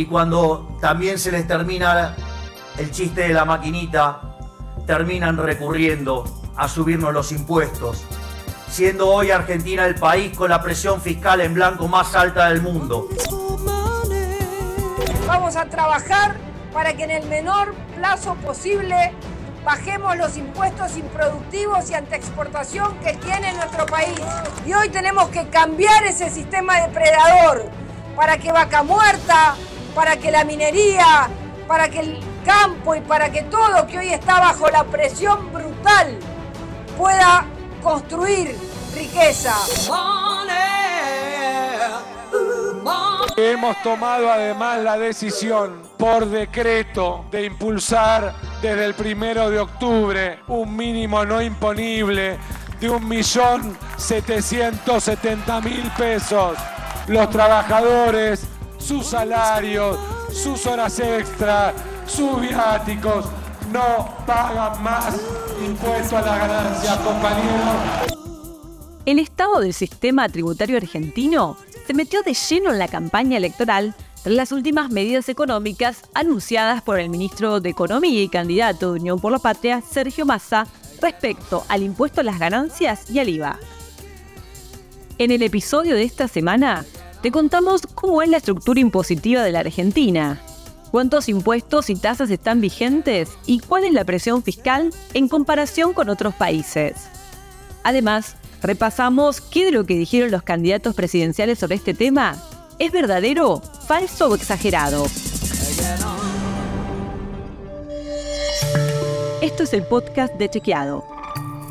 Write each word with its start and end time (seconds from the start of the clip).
Y 0.00 0.06
cuando 0.06 0.78
también 0.80 1.18
se 1.18 1.30
les 1.30 1.46
termina 1.46 2.16
el 2.78 2.90
chiste 2.90 3.20
de 3.20 3.34
la 3.34 3.44
maquinita, 3.44 4.38
terminan 4.86 5.36
recurriendo 5.36 6.24
a 6.56 6.68
subirnos 6.68 7.12
los 7.12 7.32
impuestos, 7.32 8.04
siendo 8.66 9.10
hoy 9.10 9.30
Argentina 9.30 9.84
el 9.84 9.96
país 9.96 10.34
con 10.34 10.48
la 10.48 10.62
presión 10.62 11.02
fiscal 11.02 11.42
en 11.42 11.52
blanco 11.52 11.86
más 11.86 12.14
alta 12.14 12.48
del 12.48 12.62
mundo. 12.62 13.08
Vamos 15.26 15.56
a 15.56 15.66
trabajar 15.66 16.38
para 16.72 16.94
que 16.94 17.04
en 17.04 17.10
el 17.10 17.26
menor 17.28 17.74
plazo 17.94 18.36
posible 18.36 19.12
bajemos 19.64 20.16
los 20.16 20.36
impuestos 20.36 20.96
improductivos 20.96 21.90
y 21.90 21.94
exportación 21.94 22.98
que 23.00 23.14
tiene 23.14 23.52
nuestro 23.52 23.86
país. 23.86 24.18
Y 24.66 24.72
hoy 24.72 24.88
tenemos 24.88 25.28
que 25.28 25.48
cambiar 25.48 26.04
ese 26.04 26.30
sistema 26.30 26.80
depredador 26.80 27.70
para 28.16 28.38
que 28.38 28.52
vaca 28.52 28.82
muerta, 28.82 29.56
para 29.94 30.16
que 30.16 30.30
la 30.30 30.44
minería, 30.44 31.28
para 31.66 31.88
que 31.88 32.00
el 32.00 32.20
campo 32.44 32.94
y 32.94 33.00
para 33.00 33.30
que 33.30 33.42
todo 33.42 33.86
que 33.86 33.98
hoy 33.98 34.12
está 34.12 34.40
bajo 34.40 34.68
la 34.70 34.84
presión 34.84 35.52
brutal 35.52 36.18
pueda 36.96 37.44
construir 37.82 38.56
riqueza. 38.94 39.54
Hemos 43.42 43.82
tomado 43.82 44.30
además 44.30 44.80
la 44.80 44.98
decisión 44.98 45.80
por 45.96 46.26
decreto 46.26 47.24
de 47.30 47.46
impulsar 47.46 48.34
desde 48.60 48.84
el 48.84 48.92
primero 48.92 49.48
de 49.48 49.58
octubre 49.58 50.40
un 50.46 50.76
mínimo 50.76 51.24
no 51.24 51.40
imponible 51.40 52.36
de 52.78 52.90
un 52.90 53.08
millón 53.08 53.78
setecientos 53.96 55.04
setenta 55.04 55.58
mil 55.62 55.90
pesos. 55.96 56.58
Los 57.06 57.30
trabajadores, 57.30 58.46
sus 58.76 59.06
salarios, 59.06 59.98
sus 60.30 60.66
horas 60.66 61.00
extra, 61.00 61.72
sus 62.06 62.42
viáticos, 62.42 63.24
no 63.72 64.16
pagan 64.26 64.82
más 64.82 65.18
impuestos 65.66 66.12
a 66.12 66.20
las 66.20 66.38
ganancias, 66.40 66.96
compañeros. 66.98 68.10
El 69.06 69.18
estado 69.18 69.60
del 69.60 69.72
sistema 69.72 70.28
tributario 70.28 70.76
argentino 70.76 71.56
se 71.90 71.94
metió 71.94 72.22
de 72.22 72.34
lleno 72.34 72.70
en 72.70 72.78
la 72.78 72.86
campaña 72.86 73.36
electoral 73.36 73.96
tras 74.22 74.36
las 74.36 74.52
últimas 74.52 74.92
medidas 74.92 75.28
económicas 75.28 76.02
anunciadas 76.14 76.82
por 76.82 77.00
el 77.00 77.10
ministro 77.10 77.58
de 77.58 77.70
Economía 77.70 78.22
y 78.22 78.28
candidato 78.28 78.92
de 78.92 79.00
Unión 79.00 79.18
por 79.18 79.32
la 79.32 79.40
Patria, 79.40 79.80
Sergio 79.80 80.24
Massa, 80.24 80.68
respecto 81.02 81.64
al 81.66 81.82
impuesto 81.82 82.20
a 82.20 82.22
las 82.22 82.38
ganancias 82.38 83.10
y 83.10 83.18
al 83.18 83.28
IVA. 83.28 83.58
En 85.18 85.32
el 85.32 85.42
episodio 85.42 85.96
de 85.96 86.04
esta 86.04 86.28
semana, 86.28 86.84
te 87.22 87.32
contamos 87.32 87.82
cómo 87.92 88.22
es 88.22 88.28
la 88.28 88.36
estructura 88.36 88.78
impositiva 88.78 89.42
de 89.42 89.50
la 89.50 89.58
Argentina, 89.58 90.40
cuántos 90.92 91.28
impuestos 91.28 91.90
y 91.90 91.96
tasas 91.96 92.30
están 92.30 92.60
vigentes 92.60 93.30
y 93.46 93.58
cuál 93.58 93.82
es 93.82 93.92
la 93.92 94.04
presión 94.04 94.44
fiscal 94.44 94.94
en 95.12 95.26
comparación 95.26 95.92
con 95.92 96.08
otros 96.08 96.36
países. 96.36 97.08
Además, 97.82 98.36
repasamos 98.62 99.40
qué 99.40 99.64
de 99.64 99.72
lo 99.72 99.84
que 99.84 99.94
dijeron 99.94 100.30
los 100.30 100.42
candidatos 100.42 100.94
presidenciales 100.94 101.58
sobre 101.58 101.76
este 101.76 101.94
tema 101.94 102.36
es 102.78 102.92
verdadero, 102.92 103.60
falso 103.86 104.28
o 104.28 104.34
exagerado. 104.34 105.04
Esto 109.42 109.62
es 109.62 109.72
el 109.72 109.82
podcast 109.84 110.34
de 110.34 110.48
Chequeado, 110.48 111.04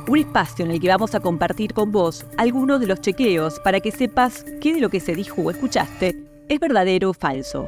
un 0.07 0.17
espacio 0.17 0.65
en 0.65 0.71
el 0.71 0.79
que 0.79 0.87
vamos 0.87 1.13
a 1.15 1.19
compartir 1.19 1.73
con 1.73 1.91
vos 1.91 2.25
algunos 2.37 2.79
de 2.79 2.87
los 2.87 3.01
chequeos 3.01 3.59
para 3.59 3.79
que 3.79 3.91
sepas 3.91 4.43
qué 4.61 4.73
de 4.73 4.81
lo 4.81 4.89
que 4.89 4.99
se 4.99 5.15
dijo 5.15 5.41
o 5.41 5.51
escuchaste 5.51 6.15
es 6.47 6.59
verdadero 6.59 7.11
o 7.11 7.13
falso. 7.13 7.67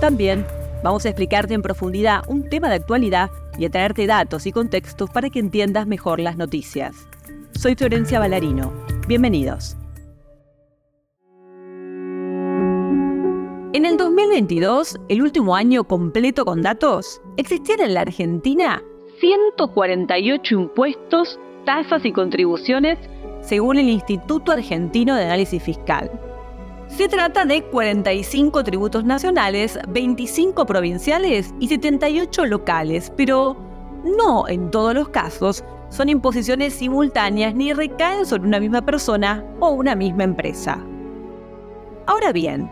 También 0.00 0.46
vamos 0.82 1.04
a 1.04 1.10
explicarte 1.10 1.54
en 1.54 1.62
profundidad 1.62 2.22
un 2.28 2.48
tema 2.48 2.68
de 2.68 2.76
actualidad 2.76 3.30
y 3.58 3.66
a 3.66 3.70
traerte 3.70 4.06
datos 4.06 4.46
y 4.46 4.52
contextos 4.52 5.10
para 5.10 5.30
que 5.30 5.38
entiendas 5.38 5.86
mejor 5.86 6.18
las 6.18 6.36
noticias. 6.36 7.06
Soy 7.54 7.76
Florencia 7.76 8.18
Ballarino. 8.18 8.72
Bienvenidos. 9.06 9.76
En 13.72 13.86
el 13.86 13.96
2022, 13.96 14.98
el 15.08 15.22
último 15.22 15.54
año 15.54 15.84
completo 15.84 16.44
con 16.44 16.62
datos, 16.62 17.20
existían 17.36 17.80
en 17.80 17.94
la 17.94 18.00
Argentina 18.00 18.82
148 19.20 20.54
impuestos, 20.54 21.38
tasas 21.64 22.04
y 22.04 22.12
contribuciones 22.12 22.98
según 23.42 23.78
el 23.78 23.88
Instituto 23.88 24.52
Argentino 24.52 25.14
de 25.14 25.24
Análisis 25.24 25.62
Fiscal. 25.62 26.10
Se 26.88 27.08
trata 27.08 27.44
de 27.44 27.62
45 27.62 28.64
tributos 28.64 29.04
nacionales, 29.04 29.78
25 29.88 30.66
provinciales 30.66 31.54
y 31.60 31.68
78 31.68 32.46
locales, 32.46 33.12
pero 33.16 33.56
no 34.18 34.48
en 34.48 34.70
todos 34.70 34.94
los 34.94 35.08
casos 35.08 35.64
son 35.92 36.08
imposiciones 36.08 36.72
simultáneas 36.72 37.54
ni 37.54 37.72
recaen 37.74 38.24
sobre 38.24 38.48
una 38.48 38.58
misma 38.58 38.80
persona 38.80 39.44
o 39.60 39.70
una 39.70 39.94
misma 39.94 40.24
empresa. 40.24 40.82
Ahora 42.06 42.32
bien, 42.32 42.68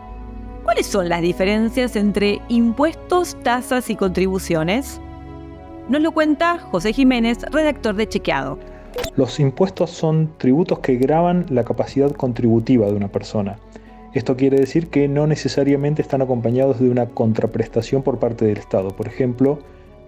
¿cuáles 0.63 0.87
son 0.87 1.07
las 1.07 1.21
diferencias 1.21 1.95
entre 1.95 2.41
impuestos, 2.49 3.37
tasas 3.43 3.91
y 3.91 3.95
contribuciones? 3.95 4.99
Nos 5.87 6.01
lo 6.01 6.11
cuenta 6.11 6.57
José 6.71 6.93
Jiménez, 6.93 7.43
redactor 7.51 7.95
de 7.95 8.09
Chequeado. 8.09 8.57
Los 9.15 9.39
impuestos 9.39 9.91
son 9.91 10.31
tributos 10.37 10.79
que 10.79 10.95
graban 10.95 11.45
la 11.49 11.63
capacidad 11.63 12.11
contributiva 12.11 12.87
de 12.87 12.93
una 12.93 13.07
persona. 13.07 13.57
Esto 14.13 14.35
quiere 14.35 14.57
decir 14.57 14.89
que 14.89 15.07
no 15.07 15.27
necesariamente 15.27 16.01
están 16.01 16.23
acompañados 16.23 16.79
de 16.79 16.89
una 16.89 17.05
contraprestación 17.05 18.01
por 18.01 18.17
parte 18.17 18.45
del 18.45 18.57
Estado. 18.57 18.89
Por 18.89 19.07
ejemplo, 19.07 19.59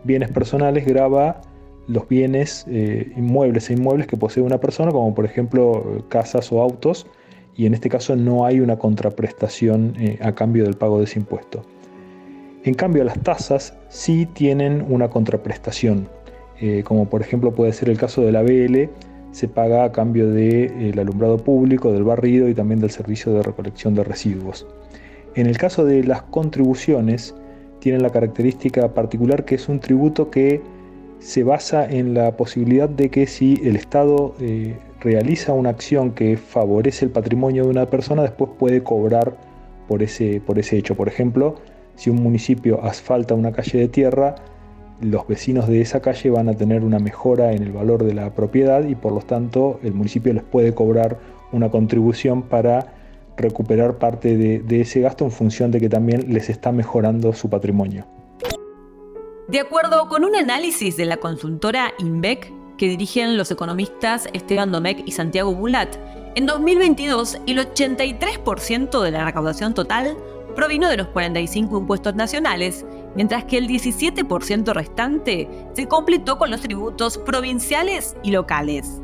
bienes 0.04 0.32
personales 0.32 0.86
graba 0.86 1.42
los 1.88 2.08
bienes 2.08 2.66
eh, 2.70 3.12
inmuebles 3.18 3.70
e 3.70 3.74
inmuebles 3.74 4.08
que 4.08 4.18
posee 4.18 4.44
una 4.44 4.60
persona, 4.60 4.92
como 4.92 5.14
por 5.14 5.26
ejemplo 5.26 6.06
casas 6.10 6.52
o 6.52 6.62
autos, 6.62 7.08
y 7.56 7.66
en 7.66 7.74
este 7.74 7.90
caso 7.90 8.16
no 8.16 8.46
hay 8.46 8.60
una 8.60 8.78
contraprestación 8.78 9.94
eh, 10.00 10.18
a 10.22 10.34
cambio 10.34 10.64
del 10.64 10.76
pago 10.76 10.98
de 11.00 11.06
ese 11.06 11.20
impuesto. 11.20 11.64
En 12.64 12.74
cambio, 12.74 13.04
las 13.04 13.20
tasas 13.20 13.78
sí 13.90 14.26
tienen 14.26 14.86
una 14.88 15.10
contraprestación, 15.10 16.08
eh, 16.62 16.82
como 16.86 17.10
por 17.10 17.22
ejemplo 17.22 17.54
puede 17.54 17.74
ser 17.74 17.90
el 17.90 17.98
caso 17.98 18.22
de 18.22 18.32
la 18.32 18.42
BL, 18.42 18.90
se 19.32 19.48
paga 19.48 19.84
a 19.84 19.92
cambio 19.92 20.30
del 20.30 20.98
alumbrado 20.98 21.38
público, 21.38 21.92
del 21.92 22.04
barrido 22.04 22.48
y 22.48 22.54
también 22.54 22.80
del 22.80 22.92
servicio 22.92 23.34
de 23.34 23.44
recolección 23.44 23.96
de 23.96 24.04
residuos. 24.04 24.66
En 25.36 25.48
el 25.48 25.58
caso 25.58 25.84
de 25.84 26.04
las 26.04 26.22
contribuciones, 26.22 27.36
tienen 27.80 28.04
la 28.04 28.12
característica 28.12 28.94
particular 28.94 29.44
que 29.44 29.56
es 29.56 29.68
un 29.68 29.80
tributo 29.80 30.30
que 30.30 30.62
se 31.20 31.44
basa 31.44 31.90
en 31.90 32.14
la 32.14 32.36
posibilidad 32.36 32.90
de 32.90 33.10
que 33.10 33.28
si 33.28 33.62
el 33.64 33.76
Estado 33.76 34.36
eh, 34.40 34.78
realiza 35.00 35.54
una 35.54 35.70
acción 35.70 36.12
que 36.12 36.38
favorece 36.38 37.06
el 37.06 37.12
patrimonio 37.12 37.64
de 37.64 37.70
una 37.70 37.86
persona, 37.86 38.24
después 38.24 38.52
puede 38.58 38.84
cobrar 38.84 39.38
por 39.88 40.04
ese, 40.04 40.42
por 40.42 40.60
ese 40.60 40.78
hecho. 40.78 40.96
Por 40.96 41.08
ejemplo, 41.08 41.56
si 41.96 42.10
un 42.10 42.22
municipio 42.22 42.84
asfalta 42.84 43.36
una 43.36 43.52
calle 43.52 43.80
de 43.80 43.88
tierra, 43.88 44.36
los 45.02 45.28
vecinos 45.28 45.68
de 45.68 45.82
esa 45.82 46.02
calle 46.02 46.30
van 46.30 46.50
a 46.50 46.54
tener 46.54 46.84
una 46.84 47.00
mejora 47.00 47.52
en 47.54 47.64
el 47.64 47.72
valor 47.72 48.04
de 48.04 48.14
la 48.14 48.34
propiedad 48.34 48.86
y 48.86 48.96
por 48.96 49.12
lo 49.12 49.20
tanto 49.20 49.80
el 49.84 49.94
municipio 49.94 50.34
les 50.34 50.44
puede 50.44 50.74
cobrar 50.74 51.18
una 51.52 51.70
contribución 51.70 52.44
para 52.44 52.88
recuperar 53.36 53.98
parte 53.98 54.38
de, 54.38 54.82
ese 54.82 55.02
gasto 55.02 55.26
en 55.26 55.32
función 55.32 55.72
de 55.72 55.80
que 55.80 55.90
también 55.90 56.34
les 56.34 56.50
está 56.50 56.72
mejorando 56.72 57.34
su 57.34 57.50
patrimonio. 57.50 58.06
De 59.48 59.60
acuerdo 59.60 60.08
con 60.08 60.24
un 60.24 60.38
análisis 60.38 60.96
de 60.96 61.06
la 61.06 61.18
consultora 61.18 61.94
INVEC 61.98 62.54
que 62.78 62.88
dirigen 62.88 63.36
los 63.36 63.52
economistas 63.52 64.30
Esteban 64.32 64.72
Domecq 64.72 65.06
y 65.06 65.12
Santiago 65.12 65.54
Bulat, 65.54 65.98
en 66.36 66.46
2022 66.46 67.40
el 67.46 67.58
83% 67.60 69.02
de 69.02 69.12
la 69.12 69.26
recaudación 69.26 69.74
total 69.74 70.16
provino 70.56 70.88
de 70.88 70.96
los 70.96 71.08
45 71.08 71.78
impuestos 71.78 72.16
nacionales 72.16 72.86
mientras 73.16 73.44
que 73.44 73.58
el 73.58 73.68
17% 73.68 74.74
restante 74.74 75.50
se 75.74 75.88
completó 75.90 76.38
con 76.38 76.50
los 76.50 76.62
tributos 76.62 77.18
provinciales 77.18 78.16
y 78.24 78.32
locales. 78.32 79.02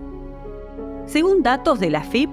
Según 1.06 1.44
datos 1.44 1.82
de 1.82 1.90
la 1.90 2.04
FIP, 2.04 2.30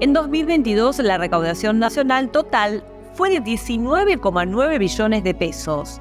en 0.00 0.14
2022 0.14 1.00
la 1.00 1.18
recaudación 1.18 1.78
nacional 1.78 2.30
total 2.30 2.82
fue 3.12 3.28
de 3.28 3.42
19,9 3.42 4.78
billones 4.78 5.24
de 5.24 5.34
pesos, 5.34 6.00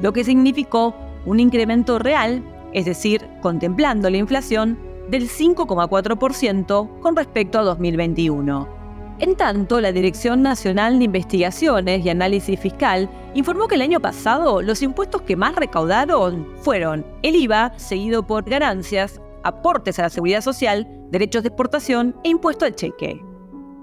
lo 0.00 0.12
que 0.12 0.24
significó 0.24 0.94
un 1.26 1.40
incremento 1.40 1.98
real, 1.98 2.42
es 2.72 2.84
decir, 2.84 3.26
contemplando 3.40 4.10
la 4.10 4.16
inflación, 4.18 4.78
del 5.08 5.28
5,4% 5.28 7.00
con 7.00 7.16
respecto 7.16 7.58
a 7.58 7.62
2021. 7.62 8.78
En 9.20 9.34
tanto, 9.34 9.80
la 9.80 9.90
Dirección 9.90 10.42
Nacional 10.42 10.98
de 10.98 11.06
Investigaciones 11.06 12.04
y 12.04 12.08
Análisis 12.08 12.60
Fiscal 12.60 13.10
informó 13.34 13.66
que 13.66 13.74
el 13.74 13.82
año 13.82 14.00
pasado 14.00 14.62
los 14.62 14.80
impuestos 14.80 15.22
que 15.22 15.34
más 15.34 15.56
recaudaron 15.56 16.46
fueron 16.58 17.04
el 17.22 17.34
IVA, 17.34 17.72
seguido 17.76 18.24
por 18.24 18.44
ganancias, 18.48 19.20
aportes 19.42 19.98
a 19.98 20.02
la 20.02 20.10
seguridad 20.10 20.40
social, 20.40 20.86
derechos 21.10 21.42
de 21.42 21.48
exportación 21.48 22.14
e 22.22 22.28
impuesto 22.28 22.64
al 22.64 22.76
cheque. 22.76 23.20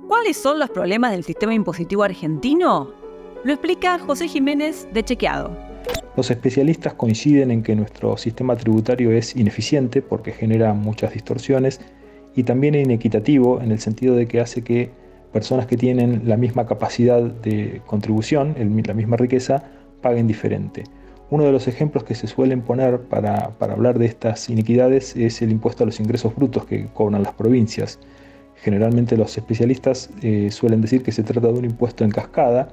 ¿Cuáles 0.07 0.37
son 0.37 0.59
los 0.59 0.69
problemas 0.69 1.11
del 1.11 1.23
sistema 1.23 1.53
impositivo 1.53 2.03
argentino? 2.03 2.93
Lo 3.43 3.51
explica 3.51 3.99
José 3.99 4.29
Jiménez 4.29 4.87
de 4.93 5.03
Chequeado. 5.03 5.74
Los 6.15 6.31
especialistas 6.31 6.93
coinciden 6.93 7.51
en 7.51 7.61
que 7.61 7.75
nuestro 7.75 8.15
sistema 8.15 8.55
tributario 8.55 9.11
es 9.11 9.35
ineficiente 9.35 10.01
porque 10.01 10.31
genera 10.31 10.73
muchas 10.73 11.13
distorsiones 11.13 11.81
y 12.35 12.43
también 12.43 12.75
inequitativo 12.75 13.61
en 13.61 13.71
el 13.71 13.79
sentido 13.79 14.15
de 14.15 14.27
que 14.27 14.39
hace 14.39 14.63
que 14.63 14.91
personas 15.33 15.65
que 15.65 15.75
tienen 15.75 16.21
la 16.25 16.37
misma 16.37 16.65
capacidad 16.65 17.21
de 17.21 17.81
contribución, 17.85 18.55
la 18.57 18.93
misma 18.93 19.17
riqueza, 19.17 19.63
paguen 20.01 20.27
diferente. 20.27 20.83
Uno 21.29 21.43
de 21.43 21.51
los 21.51 21.67
ejemplos 21.67 22.03
que 22.03 22.15
se 22.15 22.27
suelen 22.27 22.61
poner 22.61 23.01
para, 23.01 23.51
hablar 23.59 23.99
de 23.99 24.05
estas 24.05 24.49
iniquidades 24.49 25.15
es 25.17 25.41
el 25.41 25.51
impuesto 25.51 25.83
a 25.83 25.87
los 25.87 25.99
ingresos 25.99 26.33
brutos 26.35 26.65
que 26.65 26.85
cobran 26.93 27.23
las 27.23 27.33
provincias. 27.33 27.99
Generalmente 28.55 29.17
los 29.17 29.37
especialistas 29.37 30.09
eh, 30.21 30.49
suelen 30.51 30.81
decir 30.81 31.03
que 31.03 31.11
se 31.11 31.23
trata 31.23 31.47
de 31.47 31.59
un 31.59 31.65
impuesto 31.65 32.05
en 32.05 32.11
cascada 32.11 32.69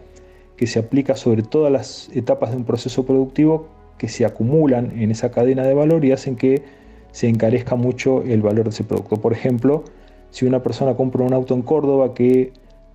que 0.63 0.69
se 0.69 0.79
aplica 0.79 1.17
sobre 1.17 1.43
todas 1.43 1.73
las 1.73 2.09
etapas 2.15 2.53
de 2.53 2.57
un 2.57 2.65
proceso 2.65 3.05
productivo 3.05 3.67
que 3.99 4.09
se 4.09 4.25
acumulan 4.25 4.93
en 4.97 5.11
esa 5.11 5.33
cadena 5.33 5.65
de 5.65 5.75
valor 5.75 6.05
y 6.05 6.13
hacen 6.13 6.37
que 6.37 6.63
se 7.11 7.27
encarezca 7.27 7.75
mucho 7.75 8.23
el 8.23 8.43
valor 8.43 8.67
de 8.67 8.71
ese 8.71 8.85
producto. 8.85 9.17
Por 9.17 9.33
ejemplo, 9.33 9.83
si 10.31 10.47
una 10.47 10.63
persona 10.63 10.95
compra 10.95 11.25
un 11.25 11.33
auto 11.33 11.53
en 11.55 11.63
Córdoba 11.63 12.15
que 12.15 12.53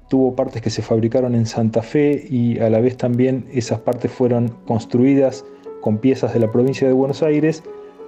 tuvo 0.08 0.34
partes 0.34 0.62
que 0.62 0.70
se 0.70 0.82
fabricaron 0.82 1.36
en 1.36 1.46
Santa 1.46 1.82
Fe 1.82 2.26
y 2.30 2.58
a 2.60 2.70
la 2.70 2.80
vez 2.80 2.96
también 2.96 3.50
esas 3.52 3.82
partes 3.82 4.14
fueron 4.14 4.48
construidas 4.66 5.44
con 5.82 5.98
piezas 5.98 6.34
de 6.34 6.40
la 6.40 6.50
provincia 6.50 6.88
de 6.88 6.94
Buenos 6.94 7.22
Aires, 7.22 7.64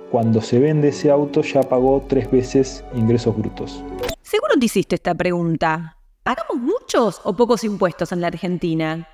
cuando 0.10 0.40
se 0.40 0.58
vende 0.60 0.88
ese 0.88 1.12
auto 1.12 1.42
ya 1.42 1.64
pagó 1.64 2.02
tres 2.08 2.32
veces 2.32 2.86
ingresos 2.96 3.38
brutos. 3.38 3.84
Seguro 4.22 4.54
te 4.58 4.68
hiciste 4.68 4.96
esta 4.96 5.14
pregunta. 5.16 5.98
¿Pagamos 6.24 6.56
muchos 6.56 7.20
o 7.26 7.36
pocos 7.36 7.66
impuestos 7.66 8.14
en 8.14 8.22
la 8.22 8.28
Argentina? 8.28 9.06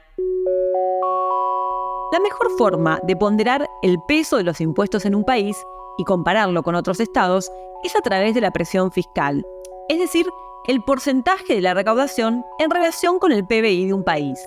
La 2.15 2.21
mejor 2.21 2.49
forma 2.57 3.01
de 3.03 3.17
ponderar 3.17 3.69
el 3.81 3.99
peso 4.07 4.37
de 4.37 4.43
los 4.43 4.61
impuestos 4.61 5.03
en 5.03 5.15
un 5.15 5.25
país 5.25 5.61
y 5.97 6.05
compararlo 6.05 6.63
con 6.63 6.73
otros 6.73 7.01
estados 7.01 7.51
es 7.83 7.93
a 7.93 7.99
través 7.99 8.33
de 8.33 8.39
la 8.39 8.51
presión 8.51 8.89
fiscal, 8.89 9.45
es 9.89 9.99
decir, 9.99 10.25
el 10.69 10.81
porcentaje 10.81 11.55
de 11.55 11.59
la 11.59 11.73
recaudación 11.73 12.45
en 12.59 12.69
relación 12.69 13.19
con 13.19 13.33
el 13.33 13.45
PBI 13.45 13.87
de 13.87 13.93
un 13.93 14.05
país. 14.05 14.39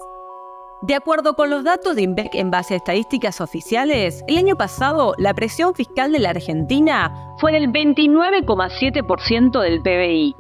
De 0.80 0.94
acuerdo 0.94 1.34
con 1.34 1.50
los 1.50 1.62
datos 1.62 1.94
de 1.94 2.00
INVEC 2.00 2.36
en 2.36 2.50
base 2.50 2.72
a 2.72 2.78
estadísticas 2.78 3.38
oficiales, 3.42 4.24
el 4.28 4.38
año 4.38 4.56
pasado 4.56 5.12
la 5.18 5.34
presión 5.34 5.74
fiscal 5.74 6.10
de 6.10 6.20
la 6.20 6.30
Argentina 6.30 7.34
fue 7.38 7.52
del 7.52 7.70
29,7% 7.70 9.60
del 9.60 9.82
PBI. 9.82 10.34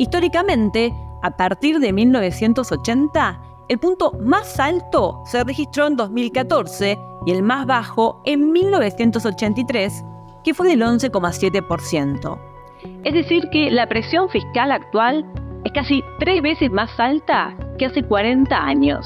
Históricamente, 0.00 0.92
a 1.22 1.36
partir 1.36 1.78
de 1.78 1.92
1980, 1.92 3.45
el 3.68 3.78
punto 3.78 4.12
más 4.20 4.60
alto 4.60 5.22
se 5.26 5.42
registró 5.42 5.88
en 5.88 5.96
2014 5.96 6.98
y 7.26 7.32
el 7.32 7.42
más 7.42 7.66
bajo 7.66 8.22
en 8.24 8.52
1983, 8.52 10.04
que 10.44 10.54
fue 10.54 10.68
del 10.68 10.82
11,7%. 10.82 12.38
Es 13.04 13.14
decir, 13.14 13.48
que 13.50 13.70
la 13.70 13.88
presión 13.88 14.28
fiscal 14.28 14.70
actual 14.70 15.26
es 15.64 15.72
casi 15.72 16.02
tres 16.20 16.40
veces 16.42 16.70
más 16.70 16.90
alta 16.98 17.56
que 17.78 17.86
hace 17.86 18.02
40 18.04 18.56
años. 18.56 19.04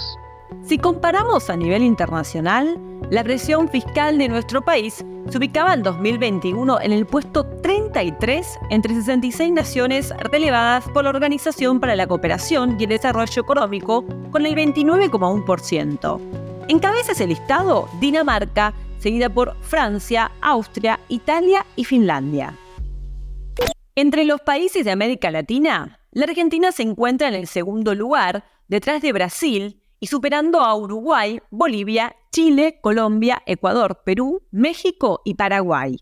Si 0.63 0.77
comparamos 0.77 1.49
a 1.49 1.57
nivel 1.57 1.83
internacional, 1.83 2.79
la 3.11 3.25
presión 3.25 3.69
fiscal 3.69 4.19
de 4.19 4.29
nuestro 4.29 4.63
país 4.63 5.05
se 5.29 5.39
ubicaba 5.39 5.75
en 5.75 5.83
2021 5.83 6.81
en 6.81 6.93
el 6.93 7.07
puesto 7.07 7.45
33 7.45 8.47
entre 8.71 8.95
66 8.95 9.53
naciones 9.53 10.15
relevadas 10.31 10.85
por 10.89 11.03
la 11.03 11.11
Organización 11.11 11.81
para 11.81 11.97
la 11.97 12.07
Cooperación 12.07 12.77
y 12.79 12.85
el 12.85 12.91
Desarrollo 12.91 13.43
Económico, 13.43 14.05
con 14.31 14.47
el 14.47 14.55
29,1%. 14.55 16.21
Encabeza 16.69 17.13
ese 17.13 17.27
listado 17.27 17.89
Dinamarca, 18.01 18.75
seguida 19.01 19.29
por 19.29 19.57
Francia, 19.63 20.31
Austria, 20.41 21.01
Italia 21.09 21.67
y 21.75 21.85
Finlandia. 21.85 22.57
Entre 23.97 24.25
los 24.25 24.41
países 24.41 24.85
de 24.85 24.93
América 24.93 25.33
Latina, 25.33 25.99
la 26.13 26.25
Argentina 26.27 26.71
se 26.71 26.85
encuentra 26.85 27.27
en 27.27 27.35
el 27.35 27.49
segundo 27.49 27.95
lugar, 27.97 28.45
detrás 28.69 29.03
de 29.03 29.13
Brasil 29.13 29.80
y 30.01 30.07
superando 30.07 30.61
a 30.61 30.75
Uruguay, 30.75 31.41
Bolivia, 31.51 32.17
Chile, 32.33 32.79
Colombia, 32.81 33.43
Ecuador, 33.47 34.01
Perú, 34.05 34.43
México 34.51 35.21
y 35.25 35.35
Paraguay. 35.35 35.99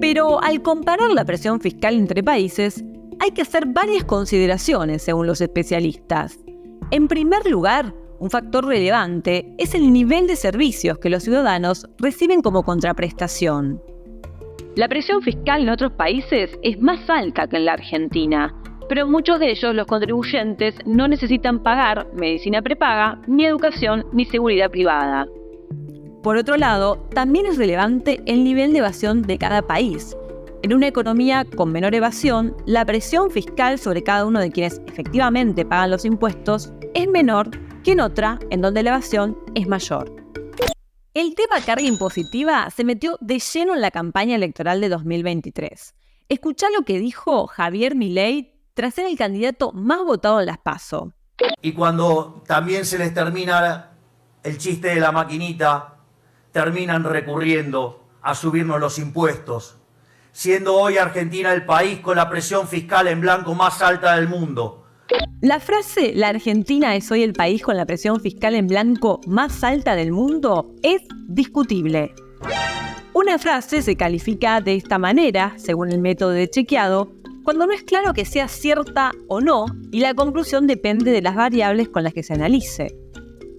Pero 0.00 0.42
al 0.42 0.62
comparar 0.62 1.10
la 1.10 1.24
presión 1.24 1.60
fiscal 1.60 1.94
entre 1.94 2.22
países, 2.22 2.84
hay 3.18 3.32
que 3.32 3.42
hacer 3.42 3.66
varias 3.66 4.04
consideraciones 4.04 5.02
según 5.02 5.26
los 5.26 5.40
especialistas. 5.40 6.38
En 6.90 7.08
primer 7.08 7.46
lugar, 7.46 7.94
un 8.20 8.30
factor 8.30 8.64
relevante 8.64 9.52
es 9.58 9.74
el 9.74 9.92
nivel 9.92 10.26
de 10.26 10.36
servicios 10.36 10.98
que 10.98 11.10
los 11.10 11.24
ciudadanos 11.24 11.88
reciben 11.98 12.42
como 12.42 12.62
contraprestación. 12.62 13.82
La 14.76 14.88
presión 14.88 15.22
fiscal 15.22 15.62
en 15.62 15.68
otros 15.68 15.92
países 15.92 16.50
es 16.62 16.80
más 16.80 17.08
alta 17.08 17.48
que 17.48 17.56
en 17.56 17.64
la 17.64 17.74
Argentina, 17.74 18.54
pero 18.88 19.06
muchos 19.06 19.40
de 19.40 19.50
ellos, 19.50 19.74
los 19.74 19.86
contribuyentes, 19.86 20.74
no 20.86 21.08
necesitan 21.08 21.62
pagar 21.62 22.06
medicina 22.14 22.62
prepaga, 22.62 23.20
ni 23.26 23.46
educación, 23.46 24.06
ni 24.12 24.24
seguridad 24.24 24.70
privada. 24.70 25.26
Por 26.22 26.36
otro 26.36 26.56
lado, 26.56 26.96
también 27.14 27.46
es 27.46 27.58
relevante 27.58 28.22
el 28.26 28.44
nivel 28.44 28.72
de 28.72 28.78
evasión 28.78 29.22
de 29.22 29.36
cada 29.38 29.62
país. 29.62 30.16
En 30.62 30.72
una 30.72 30.86
economía 30.86 31.44
con 31.44 31.70
menor 31.70 31.94
evasión, 31.94 32.56
la 32.64 32.86
presión 32.86 33.30
fiscal 33.30 33.78
sobre 33.78 34.02
cada 34.02 34.24
uno 34.24 34.40
de 34.40 34.50
quienes 34.50 34.80
efectivamente 34.86 35.66
pagan 35.66 35.90
los 35.90 36.06
impuestos 36.06 36.72
es 36.94 37.06
menor 37.06 37.50
que 37.82 37.92
en 37.92 38.00
otra 38.00 38.38
en 38.48 38.62
donde 38.62 38.82
la 38.82 38.90
evasión 38.90 39.36
es 39.54 39.66
mayor. 39.68 40.10
El 41.12 41.34
tema 41.34 41.60
carga 41.64 41.86
impositiva 41.86 42.70
se 42.70 42.82
metió 42.82 43.18
de 43.20 43.38
lleno 43.38 43.74
en 43.74 43.82
la 43.82 43.90
campaña 43.90 44.34
electoral 44.34 44.80
de 44.80 44.88
2023. 44.88 45.94
Escucha 46.30 46.68
lo 46.74 46.86
que 46.86 46.98
dijo 46.98 47.46
Javier 47.46 47.94
Milei 47.94 48.53
tras 48.74 48.94
ser 48.94 49.06
el 49.06 49.16
candidato 49.16 49.72
más 49.72 50.04
votado 50.04 50.40
en 50.40 50.46
las 50.46 50.58
PASO. 50.58 51.12
Y 51.62 51.72
cuando 51.72 52.42
también 52.46 52.84
se 52.84 52.98
les 52.98 53.14
termina 53.14 53.92
el 54.42 54.58
chiste 54.58 54.88
de 54.88 55.00
la 55.00 55.12
maquinita, 55.12 55.96
terminan 56.52 57.04
recurriendo 57.04 58.04
a 58.22 58.34
subirnos 58.34 58.78
los 58.78 58.98
impuestos, 58.98 59.76
siendo 60.32 60.74
hoy 60.74 60.98
Argentina 60.98 61.52
el 61.52 61.64
país 61.64 62.00
con 62.00 62.16
la 62.16 62.28
presión 62.28 62.68
fiscal 62.68 63.08
en 63.08 63.20
blanco 63.20 63.54
más 63.54 63.80
alta 63.82 64.16
del 64.16 64.28
mundo 64.28 64.84
la 65.40 65.60
frase 65.60 66.12
La 66.14 66.28
Argentina 66.28 66.96
es 66.96 67.10
hoy 67.10 67.22
el 67.22 67.34
país 67.34 67.62
con 67.62 67.76
la 67.76 67.84
presión 67.84 68.20
fiscal 68.20 68.54
en 68.54 68.66
blanco 68.66 69.20
más 69.26 69.62
alta 69.62 69.94
del 69.94 70.10
mundo 70.10 70.74
es 70.82 71.02
discutible. 71.28 72.14
Una 73.12 73.38
frase 73.38 73.82
se 73.82 73.94
califica 73.96 74.60
de 74.60 74.74
esta 74.74 74.98
manera, 74.98 75.52
según 75.56 75.92
el 75.92 76.00
método 76.00 76.30
de 76.30 76.48
chequeado, 76.48 77.12
cuando 77.44 77.66
no 77.66 77.72
es 77.74 77.82
claro 77.82 78.14
que 78.14 78.24
sea 78.24 78.48
cierta 78.48 79.12
o 79.28 79.40
no 79.40 79.66
y 79.92 80.00
la 80.00 80.14
conclusión 80.14 80.66
depende 80.66 81.12
de 81.12 81.22
las 81.22 81.36
variables 81.36 81.90
con 81.90 82.02
las 82.02 82.14
que 82.14 82.22
se 82.22 82.32
analice. 82.32 82.96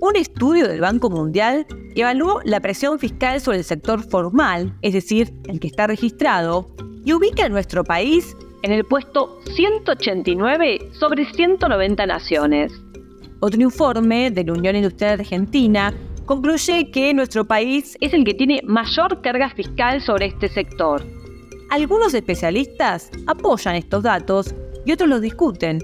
Un 0.01 0.15
estudio 0.15 0.67
del 0.67 0.81
Banco 0.81 1.09
Mundial 1.09 1.65
evaluó 1.95 2.41
la 2.43 2.59
presión 2.59 2.99
fiscal 2.99 3.39
sobre 3.39 3.59
el 3.59 3.63
sector 3.63 4.03
formal, 4.03 4.75
es 4.81 4.93
decir, 4.93 5.31
el 5.47 5.59
que 5.59 5.67
está 5.67 5.87
registrado, 5.87 6.67
y 7.05 7.13
ubica 7.13 7.45
a 7.45 7.49
nuestro 7.49 7.83
país 7.83 8.35
en 8.63 8.71
el 8.71 8.83
puesto 8.83 9.39
189 9.55 10.89
sobre 10.99 11.31
190 11.31 12.05
naciones. 12.07 12.73
Otro 13.39 13.61
informe 13.61 14.31
de 14.31 14.43
la 14.43 14.53
Unión 14.53 14.75
Industrial 14.75 15.19
Argentina 15.19 15.93
concluye 16.25 16.89
que 16.89 17.13
nuestro 17.13 17.45
país 17.45 17.95
es 18.01 18.13
el 18.13 18.23
que 18.25 18.33
tiene 18.33 18.61
mayor 18.65 19.21
carga 19.21 19.51
fiscal 19.51 20.01
sobre 20.01 20.25
este 20.25 20.49
sector. 20.49 21.14
Algunos 21.69 22.13
especialistas 22.13 23.09
apoyan 23.27 23.75
estos 23.75 24.03
datos 24.03 24.53
y 24.85 24.91
otros 24.91 25.09
los 25.09 25.21
discuten. 25.21 25.79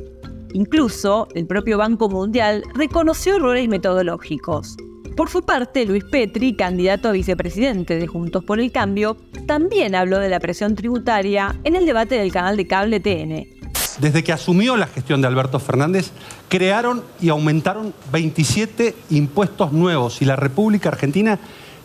Incluso 0.54 1.28
el 1.34 1.48
propio 1.48 1.78
Banco 1.78 2.10
Mundial 2.10 2.64
reconoció 2.74 3.36
errores 3.36 3.68
metodológicos. 3.68 4.78
Por 5.18 5.30
su 5.30 5.42
parte, 5.42 5.86
Luis 5.86 6.04
Petri, 6.06 6.56
candidato 6.56 7.10
a 7.10 7.12
vicepresidente 7.12 7.98
de 7.98 8.08
Juntos 8.08 8.44
por 8.44 8.60
el 8.60 8.72
Cambio, 8.72 9.18
también 9.46 9.96
habló 9.96 10.20
de 10.20 10.30
la 10.30 10.40
presión 10.40 10.76
tributaria 10.76 11.56
en 11.64 11.76
el 11.76 11.86
debate 11.86 12.16
del 12.16 12.32
canal 12.32 12.58
de 12.58 12.68
cable 12.68 13.00
TN. 13.00 13.62
Desde 14.00 14.24
que 14.24 14.32
asumió 14.32 14.78
la 14.78 14.88
gestión 14.88 15.22
de 15.22 15.28
Alberto 15.28 15.60
Fernández, 15.60 16.12
crearon 16.48 17.04
y 17.20 17.30
aumentaron 17.30 17.94
27 18.12 18.96
impuestos 19.10 19.74
nuevos 19.74 20.22
y 20.22 20.26
la 20.26 20.38
República 20.38 20.90
Argentina 20.90 21.40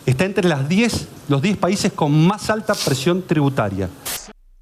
está 0.07 0.25
entre 0.25 0.49
las 0.49 0.69
10, 0.69 1.09
los 1.29 1.43
10 1.43 1.57
países 1.59 1.93
con 1.93 2.27
más 2.27 2.49
alta 2.49 2.75
presión 2.75 3.27
tributaria. 3.27 3.91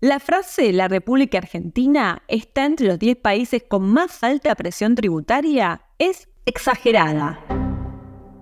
La 0.01 0.19
frase 0.19 0.73
la 0.73 0.89
República 0.89 1.39
Argentina 1.39 2.23
está 2.29 2.65
entre 2.65 2.87
los 2.87 2.99
10 2.99 3.19
países 3.19 3.63
con 3.69 3.83
más 3.91 4.23
alta 4.23 4.55
presión 4.55 4.95
tributaria 4.95 5.83
es 5.99 6.29
exagerada. 6.47 7.41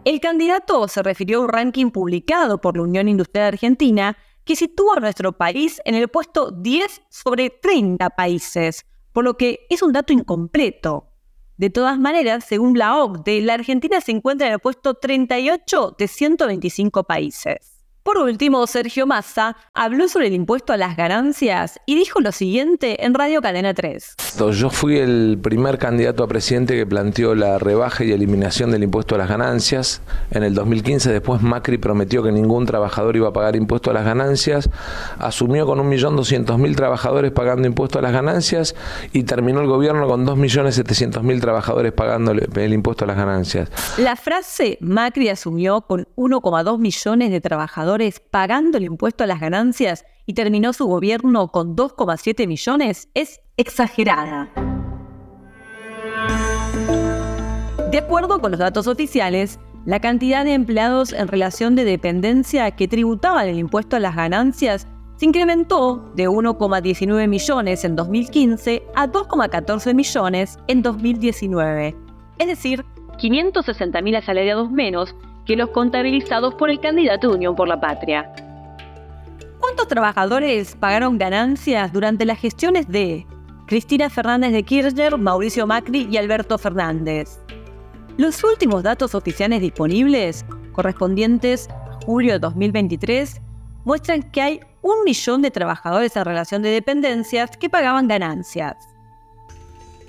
El 0.04 0.18
candidato 0.20 0.88
se 0.88 1.02
refirió 1.02 1.38
a 1.38 1.42
un 1.42 1.48
ranking 1.48 1.90
publicado 1.90 2.60
por 2.60 2.76
la 2.76 2.82
Unión 2.82 3.08
Industrial 3.08 3.46
Argentina 3.46 4.16
que 4.44 4.56
sitúa 4.56 4.96
a 4.96 5.00
nuestro 5.00 5.32
país 5.32 5.80
en 5.84 5.94
el 5.94 6.08
puesto 6.08 6.50
10 6.50 7.02
sobre 7.08 7.50
30 7.50 8.10
países, 8.10 8.84
por 9.12 9.22
lo 9.22 9.36
que 9.36 9.66
es 9.70 9.82
un 9.82 9.92
dato 9.92 10.12
incompleto. 10.12 11.11
De 11.62 11.70
todas 11.70 11.96
maneras, 11.96 12.44
según 12.44 12.76
la 12.76 12.96
OCDE, 12.96 13.40
la 13.40 13.54
Argentina 13.54 14.00
se 14.00 14.10
encuentra 14.10 14.48
en 14.48 14.54
el 14.54 14.58
puesto 14.58 14.94
38 14.94 15.94
de 15.96 16.08
125 16.08 17.04
países. 17.04 17.71
Por 18.02 18.18
último, 18.18 18.66
Sergio 18.66 19.06
Massa 19.06 19.56
habló 19.74 20.08
sobre 20.08 20.26
el 20.26 20.32
impuesto 20.32 20.72
a 20.72 20.76
las 20.76 20.96
ganancias 20.96 21.78
y 21.86 21.94
dijo 21.94 22.20
lo 22.20 22.32
siguiente 22.32 23.06
en 23.06 23.14
Radio 23.14 23.40
Cadena 23.40 23.74
3. 23.74 24.16
Yo 24.50 24.70
fui 24.70 24.98
el 24.98 25.38
primer 25.40 25.78
candidato 25.78 26.24
a 26.24 26.26
presidente 26.26 26.74
que 26.74 26.84
planteó 26.84 27.36
la 27.36 27.60
rebaja 27.60 28.02
y 28.02 28.10
eliminación 28.10 28.72
del 28.72 28.82
impuesto 28.82 29.14
a 29.14 29.18
las 29.18 29.28
ganancias. 29.28 30.02
En 30.32 30.42
el 30.42 30.52
2015 30.52 31.12
después 31.12 31.42
Macri 31.42 31.78
prometió 31.78 32.24
que 32.24 32.32
ningún 32.32 32.66
trabajador 32.66 33.14
iba 33.14 33.28
a 33.28 33.32
pagar 33.32 33.54
impuesto 33.54 33.90
a 33.90 33.94
las 33.94 34.04
ganancias, 34.04 34.68
asumió 35.20 35.64
con 35.64 35.78
1.200.000 35.78 36.74
trabajadores 36.74 37.30
pagando 37.30 37.68
impuesto 37.68 38.00
a 38.00 38.02
las 38.02 38.12
ganancias 38.12 38.74
y 39.12 39.22
terminó 39.22 39.60
el 39.60 39.68
gobierno 39.68 40.08
con 40.08 40.26
2.700.000 40.26 41.40
trabajadores 41.40 41.92
pagando 41.92 42.32
el 42.32 42.72
impuesto 42.72 43.04
a 43.04 43.06
las 43.06 43.16
ganancias. 43.16 43.70
La 43.96 44.16
frase 44.16 44.76
Macri 44.80 45.28
asumió 45.28 45.82
con 45.82 46.08
1,2 46.16 46.78
millones 46.78 47.30
de 47.30 47.40
trabajadores 47.40 47.91
pagando 48.30 48.78
el 48.78 48.84
impuesto 48.84 49.24
a 49.24 49.26
las 49.26 49.40
ganancias 49.40 50.04
y 50.26 50.34
terminó 50.34 50.72
su 50.72 50.86
gobierno 50.86 51.48
con 51.48 51.76
2,7 51.76 52.46
millones 52.46 53.08
es 53.14 53.40
exagerada. 53.56 54.50
De 57.90 57.98
acuerdo 57.98 58.40
con 58.40 58.52
los 58.52 58.60
datos 58.60 58.86
oficiales, 58.86 59.58
la 59.84 60.00
cantidad 60.00 60.44
de 60.44 60.54
empleados 60.54 61.12
en 61.12 61.28
relación 61.28 61.74
de 61.74 61.84
dependencia 61.84 62.70
que 62.70 62.88
tributaban 62.88 63.48
el 63.48 63.58
impuesto 63.58 63.96
a 63.96 64.00
las 64.00 64.16
ganancias 64.16 64.86
se 65.16 65.26
incrementó 65.26 66.12
de 66.16 66.28
1,19 66.28 67.28
millones 67.28 67.84
en 67.84 67.96
2015 67.96 68.82
a 68.94 69.08
2,14 69.08 69.94
millones 69.94 70.58
en 70.68 70.82
2019, 70.82 71.96
es 72.38 72.46
decir, 72.46 72.84
560.000 73.18 74.16
asalariados 74.16 74.70
menos 74.70 75.14
que 75.46 75.56
los 75.56 75.70
contabilizados 75.70 76.54
por 76.54 76.70
el 76.70 76.80
candidato 76.80 77.28
de 77.28 77.34
Unión 77.34 77.54
por 77.56 77.68
la 77.68 77.80
Patria. 77.80 78.32
¿Cuántos 79.60 79.88
trabajadores 79.88 80.76
pagaron 80.76 81.18
ganancias 81.18 81.92
durante 81.92 82.24
las 82.24 82.38
gestiones 82.38 82.88
de 82.88 83.26
Cristina 83.66 84.10
Fernández 84.10 84.52
de 84.52 84.62
Kirchner, 84.62 85.16
Mauricio 85.16 85.66
Macri 85.66 86.08
y 86.10 86.16
Alberto 86.16 86.58
Fernández? 86.58 87.38
Los 88.18 88.44
últimos 88.44 88.82
datos 88.82 89.14
oficiales 89.14 89.60
disponibles, 89.60 90.44
correspondientes 90.72 91.68
a 91.70 91.98
julio 92.04 92.34
de 92.34 92.38
2023, 92.40 93.40
muestran 93.84 94.22
que 94.30 94.42
hay 94.42 94.60
un 94.82 95.04
millón 95.04 95.42
de 95.42 95.50
trabajadores 95.50 96.16
en 96.16 96.24
relación 96.24 96.62
de 96.62 96.70
dependencias 96.70 97.56
que 97.56 97.70
pagaban 97.70 98.08
ganancias. 98.08 98.91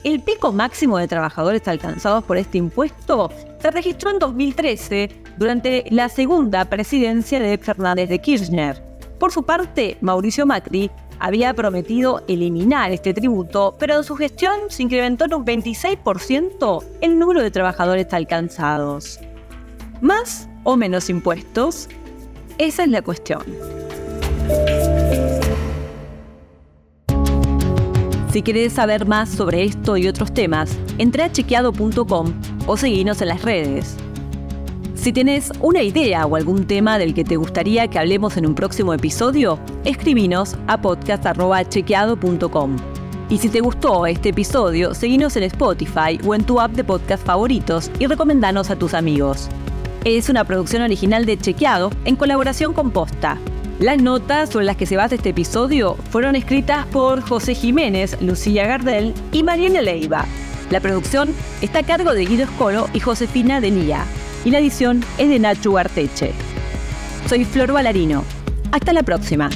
El 0.03 0.19
pico 0.19 0.51
máximo 0.51 0.97
de 0.97 1.07
trabajadores 1.07 1.65
alcanzados 1.67 2.25
por 2.25 2.37
este 2.37 2.57
impuesto 2.57 3.31
se 3.59 3.71
registró 3.71 4.11
en 4.11 4.19
2013 4.19 5.09
durante 5.37 5.85
la 5.91 6.09
segunda 6.09 6.65
presidencia 6.65 7.39
de 7.39 7.57
Fernández 7.57 8.09
de 8.09 8.19
Kirchner. 8.19 8.83
Por 9.17 9.31
su 9.31 9.43
parte, 9.43 9.97
Mauricio 10.01 10.45
Macri 10.45 10.91
había 11.19 11.53
prometido 11.53 12.21
eliminar 12.27 12.91
este 12.91 13.13
tributo, 13.13 13.75
pero 13.79 13.95
en 13.95 14.03
su 14.03 14.17
gestión 14.17 14.53
se 14.67 14.83
incrementó 14.83 15.23
en 15.23 15.35
un 15.35 15.45
26% 15.45 16.83
el 16.99 17.17
número 17.17 17.41
de 17.41 17.49
trabajadores 17.49 18.13
alcanzados. 18.13 19.21
¿Más 20.01 20.49
o 20.65 20.75
menos 20.75 21.09
impuestos? 21.09 21.87
Esa 22.57 22.83
es 22.83 22.89
la 22.89 23.01
cuestión. 23.01 23.43
Si 28.33 28.41
querés 28.41 28.73
saber 28.73 29.05
más 29.05 29.29
sobre 29.29 29.63
esto 29.63 29.95
y 29.95 30.07
otros 30.07 30.33
temas, 30.33 30.75
entra 30.97 31.25
a 31.25 31.31
chequeado.com 31.31 32.33
o 32.65 32.77
seguinos 32.77 33.21
en 33.21 33.27
las 33.27 33.43
redes. 33.43 33.95
Si 34.95 35.13
tenés 35.13 35.51
una 35.61 35.83
idea 35.83 36.25
o 36.25 36.35
algún 36.35 36.65
tema 36.65 36.97
del 36.97 37.13
que 37.13 37.23
te 37.23 37.35
gustaría 37.35 37.87
que 37.89 37.99
hablemos 37.99 38.35
en 38.35 38.47
un 38.47 38.55
próximo 38.55 38.91
episodio, 38.91 39.59
escribinos 39.85 40.55
a 40.65 40.81
podcast.chequeado.com. 40.81 42.77
Y 43.29 43.37
si 43.37 43.49
te 43.49 43.59
gustó 43.59 44.07
este 44.07 44.29
episodio, 44.29 44.95
seguinos 44.95 45.37
en 45.37 45.43
Spotify 45.43 46.19
o 46.25 46.33
en 46.33 46.43
tu 46.43 46.59
app 46.59 46.71
de 46.71 46.83
podcast 46.83 47.23
favoritos 47.23 47.91
y 47.99 48.07
recomendanos 48.07 48.71
a 48.71 48.75
tus 48.75 48.95
amigos. 48.95 49.47
Es 50.05 50.27
una 50.29 50.43
producción 50.43 50.81
original 50.81 51.27
de 51.27 51.37
Chequeado 51.37 51.91
en 52.03 52.15
colaboración 52.15 52.73
con 52.73 52.89
Posta. 52.89 53.37
Las 53.79 54.01
notas 54.01 54.51
sobre 54.51 54.65
las 54.65 54.77
que 54.77 54.85
se 54.85 54.95
basa 54.95 55.15
este 55.15 55.29
episodio 55.29 55.95
fueron 56.11 56.35
escritas 56.35 56.85
por 56.87 57.21
José 57.21 57.55
Jiménez, 57.55 58.17
Lucía 58.21 58.67
Gardel 58.67 59.13
y 59.31 59.43
Mariana 59.43 59.81
Leiva. 59.81 60.25
La 60.69 60.79
producción 60.79 61.29
está 61.61 61.79
a 61.79 61.83
cargo 61.83 62.13
de 62.13 62.25
Guido 62.25 62.43
Escolo 62.43 62.87
y 62.93 62.99
Josefina 62.99 63.61
Denía, 63.61 64.05
y 64.45 64.51
la 64.51 64.59
edición 64.59 65.03
es 65.17 65.27
de 65.29 65.39
Nacho 65.39 65.77
Arteche. 65.77 66.33
Soy 67.27 67.45
Flor 67.45 67.73
Balarino. 67.73 68.23
Hasta 68.71 68.93
la 68.93 69.03
próxima. 69.03 69.49